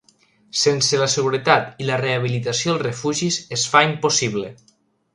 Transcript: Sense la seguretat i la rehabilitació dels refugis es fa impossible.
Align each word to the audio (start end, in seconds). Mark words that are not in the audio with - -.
Sense 0.61 0.99
la 1.01 1.09
seguretat 1.15 1.85
i 1.85 1.91
la 1.91 2.01
rehabilitació 2.03 2.73
dels 2.75 2.85
refugis 2.89 3.41
es 3.59 3.71
fa 3.75 3.87
impossible. 3.93 4.55